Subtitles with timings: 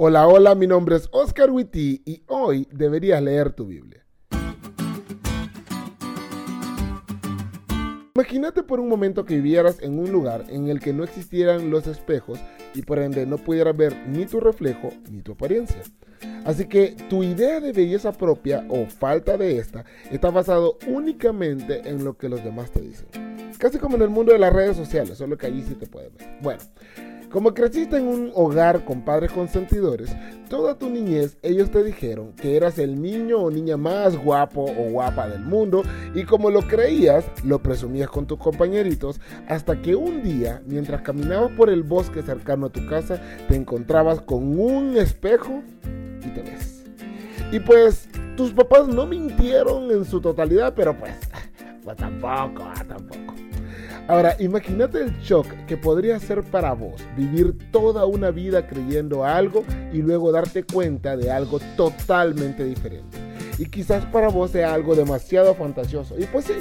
[0.00, 4.06] Hola, hola, mi nombre es Oscar Witty y hoy deberías leer tu Biblia.
[8.14, 11.88] Imagínate por un momento que vivieras en un lugar en el que no existieran los
[11.88, 12.38] espejos
[12.76, 15.82] y por ende no pudieras ver ni tu reflejo ni tu apariencia.
[16.44, 22.04] Así que tu idea de belleza propia o falta de esta está basado únicamente en
[22.04, 23.08] lo que los demás te dicen.
[23.58, 26.14] Casi como en el mundo de las redes sociales, solo que allí sí te pueden
[26.14, 26.38] ver.
[26.40, 26.60] Bueno,
[27.30, 30.14] como creciste en un hogar con padres consentidores,
[30.48, 34.90] toda tu niñez ellos te dijeron que eras el niño o niña más guapo o
[34.90, 35.82] guapa del mundo
[36.14, 41.52] y como lo creías, lo presumías con tus compañeritos hasta que un día, mientras caminabas
[41.52, 45.62] por el bosque cercano a tu casa, te encontrabas con un espejo
[46.24, 46.84] y te ves.
[47.52, 51.14] Y pues tus papás no mintieron en su totalidad, pero pues,
[51.84, 53.27] pues tampoco, tampoco.
[54.08, 59.64] Ahora, imagínate el shock que podría ser para vos vivir toda una vida creyendo algo
[59.92, 63.18] y luego darte cuenta de algo totalmente diferente.
[63.58, 66.18] Y quizás para vos sea algo demasiado fantasioso.
[66.18, 66.54] Y pues sí,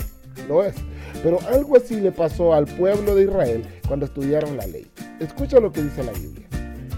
[0.50, 0.76] lo es.
[1.23, 4.86] Pero algo así le pasó al pueblo de Israel cuando estudiaron la ley.
[5.22, 6.48] Escucha lo que dice la Biblia.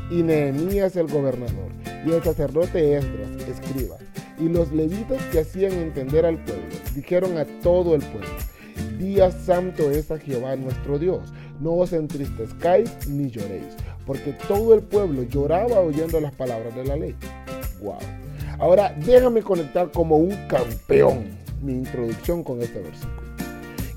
[0.10, 1.72] Y Nehemías el gobernador,
[2.04, 3.98] y el sacerdote Esdras, escriba,
[4.40, 8.28] y los levitas que hacían entender al pueblo, dijeron a todo el pueblo,
[9.00, 11.22] Día santo es a Jehová nuestro Dios.
[11.62, 13.74] No os entristezcáis ni lloréis,
[14.06, 17.16] porque todo el pueblo lloraba oyendo las palabras de la ley.
[17.82, 17.96] Wow.
[18.60, 21.28] Ahora déjame conectar como un campeón
[21.62, 23.22] mi introducción con este versículo.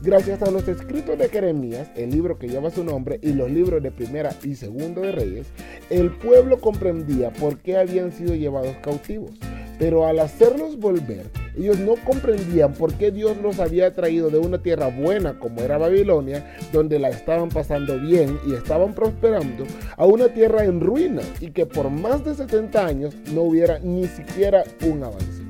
[0.03, 3.83] Gracias a los escritos de Jeremías, el libro que lleva su nombre, y los libros
[3.83, 5.49] de Primera y Segundo de Reyes,
[5.91, 9.33] el pueblo comprendía por qué habían sido llevados cautivos.
[9.81, 14.63] Pero al hacerlos volver, ellos no comprendían por qué Dios los había traído de una
[14.63, 19.65] tierra buena como era Babilonia, donde la estaban pasando bien y estaban prosperando,
[19.97, 24.07] a una tierra en ruina y que por más de 70 años no hubiera ni
[24.07, 25.43] siquiera un avance.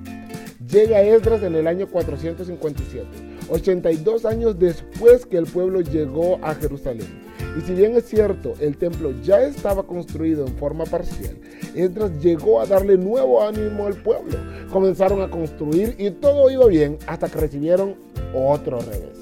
[0.68, 3.06] Llega Esdras en el año 457,
[3.50, 7.22] 82 años después que el pueblo llegó a Jerusalén.
[7.58, 11.36] Y si bien es cierto, el templo ya estaba construido en forma parcial,
[11.74, 14.36] Esdras llegó a darle nuevo ánimo al pueblo.
[14.70, 17.94] Comenzaron a construir y todo iba bien hasta que recibieron
[18.34, 19.18] otro revés.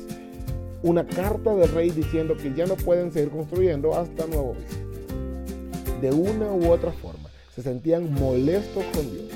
[0.83, 6.01] Una carta del rey diciendo que ya no pueden seguir construyendo hasta nuevo aviso.
[6.01, 9.27] De una u otra forma, se sentían molestos con Dios.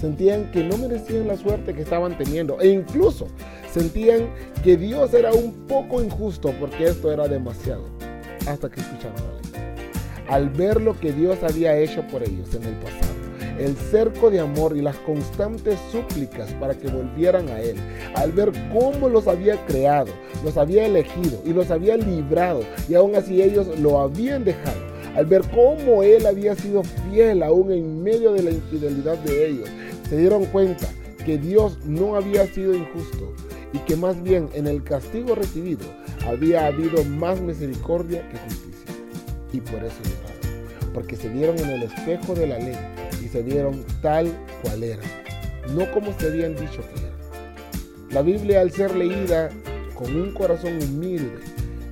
[0.00, 3.26] Sentían que no merecían la suerte que estaban teniendo e incluso
[3.72, 4.28] sentían
[4.62, 7.84] que Dios era un poco injusto porque esto era demasiado
[8.46, 9.33] hasta que escucharon.
[10.28, 13.14] Al ver lo que Dios había hecho por ellos en el pasado,
[13.58, 17.76] el cerco de amor y las constantes súplicas para que volvieran a Él,
[18.14, 20.12] al ver cómo los había creado,
[20.44, 24.80] los había elegido y los había librado y aún así ellos lo habían dejado,
[25.14, 29.68] al ver cómo Él había sido fiel aún en medio de la infidelidad de ellos,
[30.08, 30.88] se dieron cuenta
[31.24, 33.32] que Dios no había sido injusto
[33.72, 35.84] y que más bien en el castigo recibido
[36.26, 38.94] había habido más misericordia que justicia.
[39.52, 39.96] Y por eso
[40.94, 42.78] porque se vieron en el espejo de la ley
[43.22, 44.32] y se vieron tal
[44.62, 45.10] cual eran,
[45.74, 47.14] no como se habían dicho que eran.
[48.10, 49.50] La Biblia al ser leída
[49.94, 51.40] con un corazón humilde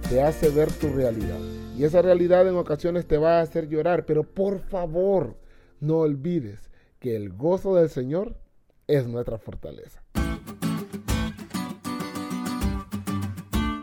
[0.09, 1.39] te hace ver tu realidad.
[1.77, 5.37] Y esa realidad en ocasiones te va a hacer llorar, pero por favor
[5.81, 6.71] no olvides
[7.01, 8.37] que el gozo del Señor
[8.87, 10.03] es nuestra fortaleza.